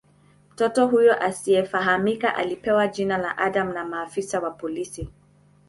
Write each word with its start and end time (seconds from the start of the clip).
Mtoto 0.53 0.87
huyu 0.87 1.13
asiyefahamika 1.13 2.35
alipewa 2.35 2.87
jina 2.87 3.17
la 3.17 3.37
"Adam" 3.37 3.73
na 3.73 3.85
maafisa 3.85 4.39
wa 4.39 4.51
polisi. 4.51 5.07